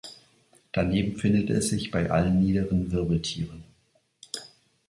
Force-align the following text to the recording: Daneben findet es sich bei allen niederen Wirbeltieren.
Daneben 0.71 1.15
findet 1.15 1.51
es 1.51 1.69
sich 1.69 1.91
bei 1.91 2.09
allen 2.09 2.39
niederen 2.39 2.91
Wirbeltieren. 2.91 3.63